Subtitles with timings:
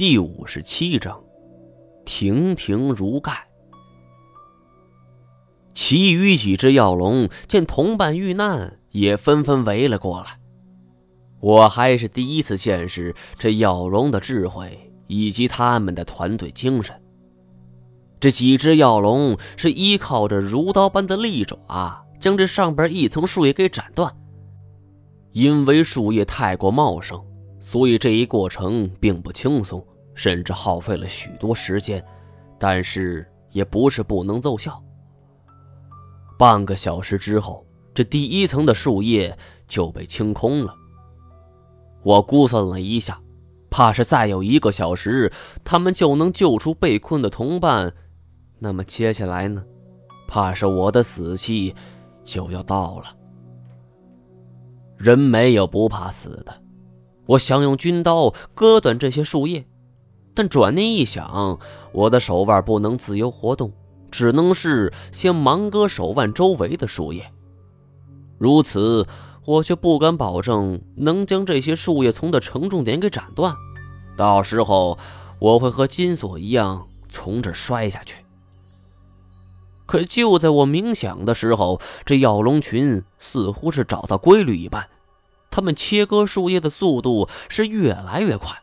[0.00, 1.22] 第五十七章，
[2.06, 3.46] 亭亭如盖。
[5.74, 10.40] 其余几只药龙见同伴遇难，也纷纷围了过来。
[11.40, 16.98] 我还是第一次见识这药龙的智慧以及他们的团队精神。
[18.18, 24.10] 这几只药龙是依靠着如刀般的利爪，将这上边一层树叶给斩断。
[25.32, 27.22] 因为树叶太过茂盛。
[27.60, 29.84] 所以这一过程并不轻松，
[30.14, 32.04] 甚至耗费了许多时间，
[32.58, 34.82] 但是也不是不能奏效。
[36.38, 39.36] 半个小时之后，这第一层的树叶
[39.68, 40.74] 就被清空了。
[42.02, 43.20] 我估算了一下，
[43.70, 45.30] 怕是再有一个小时，
[45.62, 47.92] 他们就能救出被困的同伴。
[48.58, 49.62] 那么接下来呢？
[50.26, 51.74] 怕是我的死期
[52.24, 53.16] 就要到了。
[54.96, 56.54] 人没有不怕死的。
[57.30, 59.64] 我想用军刀割断这些树叶，
[60.34, 61.60] 但转念一想，
[61.92, 63.72] 我的手腕不能自由活动，
[64.10, 67.30] 只能是先忙割手腕周围的树叶。
[68.36, 69.06] 如此，
[69.44, 73.54] 我却不敢保证能将这些树叶丛的承重点给斩断，
[74.16, 74.98] 到时候
[75.38, 78.24] 我会和金锁一样从这摔下去。
[79.86, 84.88] 可就在我冥想的时候，这药龙群似乎是找到规律一般。
[85.50, 88.60] 他们切割树叶的速度是越来越快，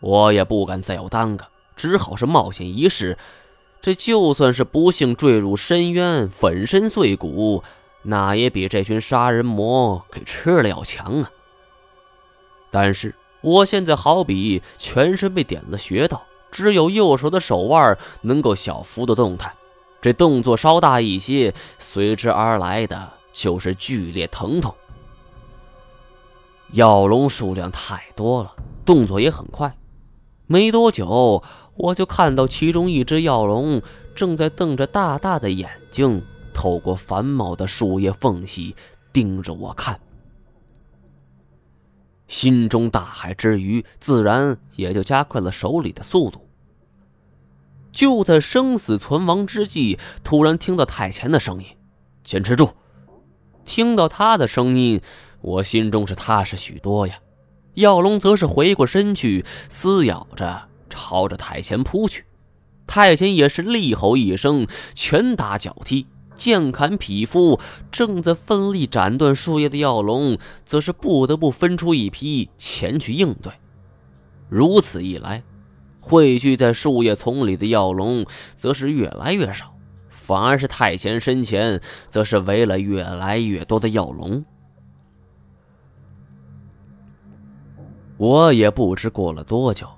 [0.00, 1.46] 我也不敢再有耽搁，
[1.76, 3.16] 只好是冒险一试。
[3.80, 7.62] 这就算是不幸坠入深渊，粉身碎骨，
[8.02, 11.30] 那也比这群杀人魔给吃了要强啊！
[12.70, 19.52] 但是我现在好比全身被点了穴道，只有右手的手腕能够小幅的动弹，
[20.00, 24.74] 这动作稍大一些，随之而来的就是剧烈疼痛。
[26.74, 28.52] 药龙数量太多了，
[28.84, 29.76] 动作也很快。
[30.46, 31.44] 没多久，
[31.76, 33.80] 我就看到其中一只药龙
[34.12, 38.74] 正在瞪着大大的眼睛，透过繁茂的树叶缝隙
[39.12, 40.00] 盯着我看。
[42.26, 46.48] 心中大骇之余，自然也就加快了手里的速度。
[47.92, 51.68] 就在生死存亡之际，突然听到太前的声音
[52.24, 52.70] ：“坚持住！”
[53.64, 55.00] 听到他的声音。
[55.44, 57.16] 我心中是踏实许多呀，
[57.74, 62.24] 药龙则是回过身去，撕咬着朝着太前扑去。
[62.86, 67.60] 太前也是厉吼一声，拳打脚踢，剑砍匹夫。
[67.92, 73.52] 正在奋力斩断树叶的药龙，则是不得不分出一批前去应对。
[74.48, 75.42] 如此一来，
[76.00, 78.24] 汇聚在树叶丛里的药龙
[78.56, 79.74] 则是越来越少，
[80.08, 84.42] 反而是太前身前，则是围了越来越多的药龙。
[88.16, 89.88] 我也不知过了多久，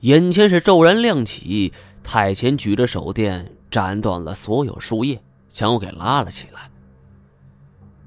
[0.00, 1.72] 眼前是骤然亮起，
[2.04, 5.20] 太前举着手电斩断了所有树叶，
[5.50, 6.70] 将我给拉了起来。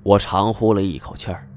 [0.03, 1.49] 我长呼了一口气儿，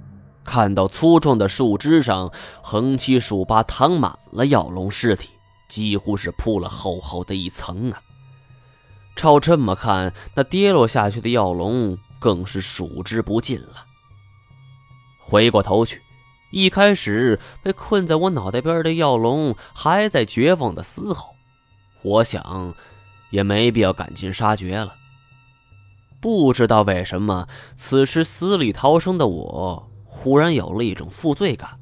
[0.45, 2.33] 看到粗壮的树枝上
[2.63, 5.29] 横七竖八躺满了药龙尸体，
[5.69, 8.03] 几乎是铺了厚厚的一层啊。
[9.15, 13.87] 照这么看，那跌落下去的药龙更是数之不尽了。
[15.21, 16.03] 回过头去。
[16.51, 21.35] 一开始被困在我脑袋边的药龙还在绝望的嘶吼，
[22.03, 22.75] 我想
[23.31, 24.95] 也没必要赶尽杀绝了。
[26.21, 27.47] 不知道为什么，
[27.77, 31.79] 此时死里逃生的我忽然有了一种负罪感。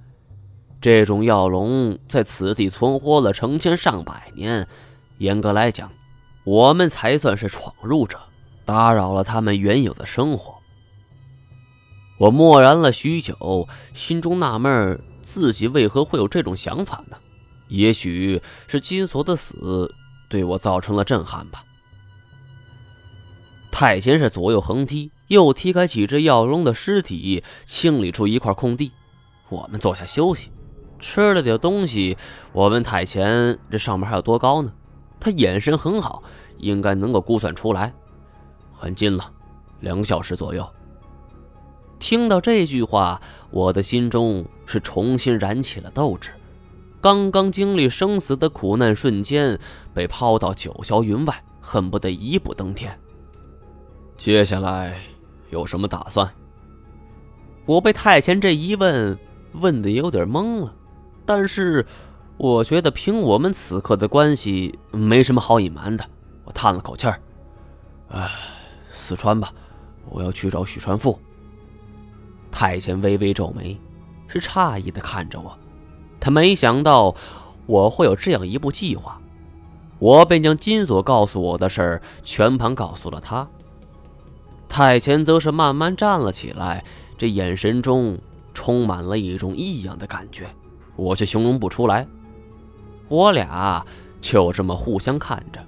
[0.81, 4.69] 这种药龙在此地存活了成千上百年，
[5.17, 5.91] 严格来讲，
[6.45, 8.21] 我们才算是闯入者，
[8.65, 10.58] 打扰了他们原有的生活。
[12.19, 17.17] 我默然了许久，心中纳闷自己为何会有这种想法呢？
[17.69, 19.95] 也许是金锁的死
[20.29, 21.65] 对我造成了震撼吧。
[23.71, 28.91] 太监是左右横踢，又踢开几只药龙的尸体，清理出一块空地。
[29.49, 30.51] 我们坐下休息，
[30.99, 32.17] 吃了点东西。
[32.53, 34.73] 我问太监：“这上面还有多高呢？”
[35.21, 36.23] 他眼神很好，
[36.59, 37.93] 应该能够估算出来，
[38.73, 39.31] 很近了，
[39.81, 40.69] 两小时左右。
[41.99, 46.31] 听到这句话，我的心中是重新燃起了斗志。
[47.01, 49.59] 刚刚经历生死的苦难瞬间，
[49.95, 52.99] 被抛到九霄云外，恨不得一步登天。
[54.17, 54.99] 接下来
[55.51, 56.29] 有什么打算？
[57.67, 59.17] 我被太前这一问
[59.53, 60.75] 问的有点懵了，
[61.25, 61.87] 但是
[62.37, 66.05] 我觉得凭我们此刻的关系，没什么好隐瞒的。
[66.45, 67.21] 我叹了口气儿
[68.11, 68.29] ：“哎，
[68.91, 69.53] 四川吧，
[70.09, 71.19] 我要去找许传富。”
[72.51, 73.79] 太监微微皱眉，
[74.27, 75.57] 是诧异的看着我。
[76.21, 77.15] 他没想到
[77.67, 79.21] 我会有这样一步计划。
[79.99, 83.49] 我便将金锁告诉我的事儿全盘告诉了他。
[84.69, 86.85] 太前则是慢慢站了起来，
[87.17, 88.19] 这眼神中
[88.55, 90.47] 充满了一种异样的感觉，
[90.95, 92.07] 我却形容不出来。
[93.09, 93.85] 我俩
[94.21, 95.61] 就这么互相看着，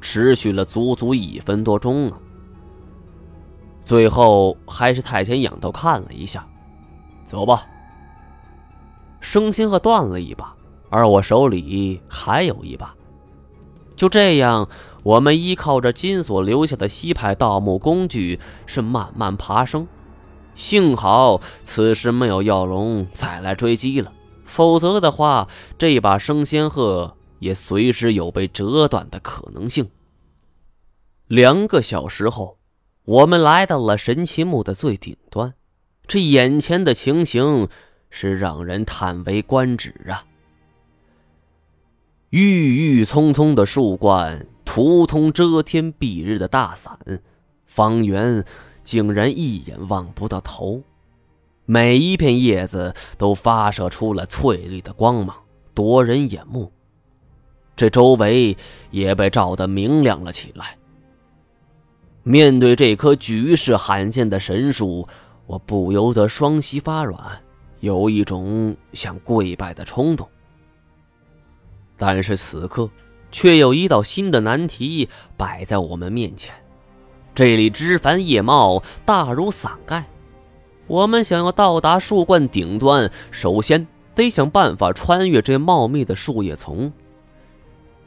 [0.00, 2.18] 持续了足足一分多钟啊。
[3.84, 6.46] 最后还是太监仰头看了一下，
[7.24, 7.66] 走吧。
[9.20, 10.54] 生仙鹤断了一把，
[10.90, 12.94] 而我手里还有一把。
[13.96, 14.68] 就这样，
[15.02, 19.86] 我们依靠着金锁留下的西派盗墓工具，是慢慢爬升。
[20.54, 24.12] 幸好此时没有药龙再来追击了，
[24.44, 25.48] 否则的话，
[25.78, 29.90] 这把生仙鹤也随时有被折断的可能性。
[31.26, 32.58] 两个小时后，
[33.04, 35.54] 我们来到了神奇墓的最顶端，
[36.06, 37.68] 这眼前的情形。
[38.16, 40.24] 是让人叹为观止啊！
[42.30, 46.96] 郁郁葱葱的树冠，图通遮天蔽日的大伞，
[47.66, 48.44] 方圆
[48.84, 50.80] 竟然一眼望不到头。
[51.66, 55.36] 每一片叶子都发射出了翠绿的光芒，
[55.74, 56.70] 夺人眼目。
[57.74, 58.56] 这周围
[58.92, 60.78] 也被照得明亮了起来。
[62.24, 65.06] 面对这棵举世罕见的神树，
[65.46, 67.18] 我不由得双膝发软。
[67.80, 70.26] 有一种想跪拜的冲动，
[71.98, 72.88] 但是此刻
[73.30, 75.06] 却有一道新的难题
[75.36, 76.54] 摆在我们面前。
[77.34, 80.06] 这里枝繁叶茂，大如伞盖。
[80.86, 86.90] 我们想要到达树冠顶端，首先得想办法穿越这茂密的树叶丛。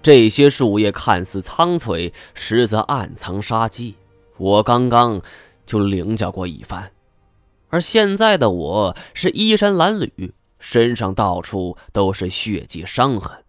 [0.01, 3.93] 这些树叶看似苍翠，实则暗藏杀机。
[4.37, 5.21] 我刚刚
[5.65, 6.91] 就领教过一番。
[7.69, 13.43] 而现在的我是衣衫褴褛，身上到处都是血迹伤痕，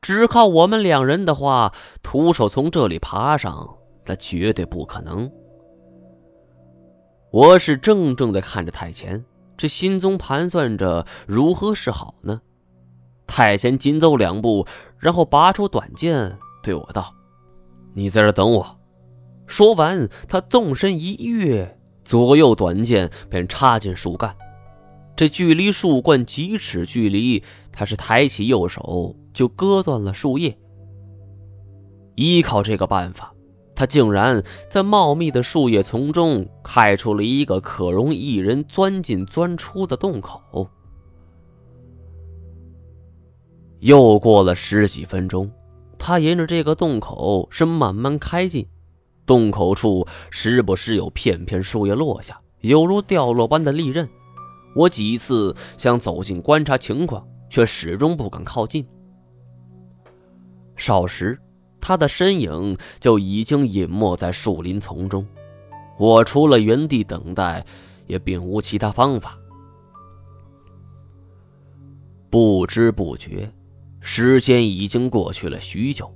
[0.00, 3.76] 只靠我们两人的话，徒手从这里爬上，
[4.06, 5.30] 那绝对不可能。
[7.30, 9.24] 我是怔怔的看着太前，
[9.56, 12.40] 这心中盘算着如何是好呢？
[13.28, 14.66] 太前紧走两步，
[14.98, 17.14] 然后拔出短剑对我道
[17.94, 18.76] ：“你在这等我。”
[19.50, 21.76] 说完，他纵身一跃。
[22.04, 24.34] 左右短剑便插进树干，
[25.14, 30.56] 这距离树冠几尺距离，他是抬起右手就割断了树叶。
[32.14, 33.34] 依靠这个办法，
[33.74, 40.68] 他竟然在茂密的树叶丛中开出了一个可容一人钻进钻出的洞口。
[43.80, 45.50] 又过了十几分钟，
[45.98, 48.66] 他沿着这个洞口是慢慢开进。
[49.30, 54.08] 洞口处时不时有片片树叶落下，犹如掉落般的利刃。
[54.74, 58.84] 我几次想走近观察情况，却始终不敢靠近。
[60.74, 61.38] 少时，
[61.80, 65.24] 他的身影就已经隐没在树林丛中。
[65.96, 67.64] 我除了原地等待，
[68.08, 69.38] 也并无其他方法。
[72.28, 73.48] 不知不觉，
[74.00, 76.10] 时间已经过去了许久，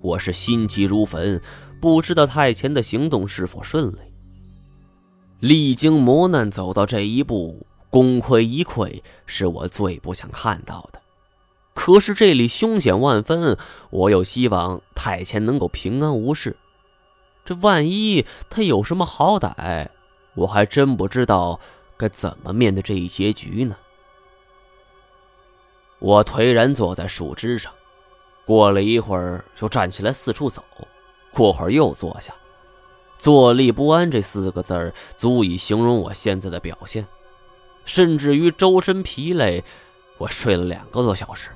[0.00, 1.38] 我是心急如焚。
[1.80, 3.98] 不知道太前的行动是否顺利。
[5.40, 11.00] 历经磨难走到这一步，功亏一篑是我最不想看到的。
[11.74, 13.56] 可是这里凶险万分，
[13.90, 16.56] 我又希望太前能够平安无事。
[17.44, 19.88] 这万一他有什么好歹，
[20.34, 21.60] 我还真不知道
[21.98, 23.76] 该怎么面对这一结局呢。
[25.98, 27.70] 我颓然坐在树枝上，
[28.46, 30.64] 过了一会儿，就站起来四处走。
[31.36, 32.34] 过会儿又坐下，
[33.18, 37.06] 坐立不安这四个字足以形容我现在的表现，
[37.84, 39.62] 甚至于周身疲累，
[40.16, 41.50] 我睡了两个多小时，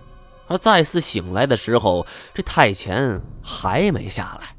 [0.48, 4.54] 而再次醒来的时候，这太前还没下来，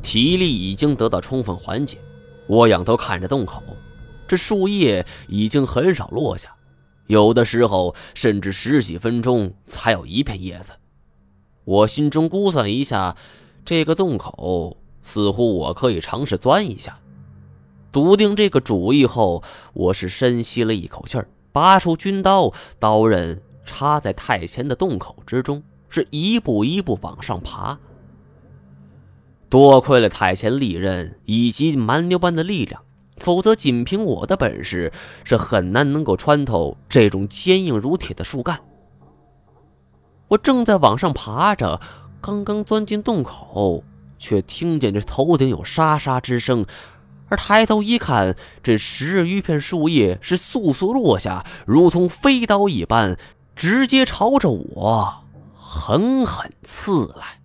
[0.00, 1.98] 体力已经得到充分缓解。
[2.46, 3.60] 我仰头看着洞口，
[4.28, 6.54] 这树叶已经很少落下，
[7.08, 10.70] 有的时候甚至十几分钟才有一片叶子。
[11.68, 13.14] 我心中估算一下，
[13.62, 16.98] 这个洞口似乎我可以尝试钻一下。
[17.92, 19.42] 笃定这个主意后，
[19.74, 27.78] 我是深吸了一口气儿，拔出军刀，刀刃插在太前的洞口之中，是一步一步往上爬。
[29.50, 32.82] 多亏了太前利刃以及蛮牛般的力量，
[33.18, 34.90] 否则仅凭我的本事
[35.22, 38.58] 是很难能够穿透这种坚硬如铁的树干。
[40.28, 41.80] 我正在往上爬着，
[42.20, 43.82] 刚刚钻进洞口，
[44.18, 46.66] 却听见这头顶有沙沙之声，
[47.28, 53.16] 而抬头一看，这十余片树叶是簌簌落下，如同飞刀一般，
[53.56, 57.37] 直接朝着我狠狠刺来。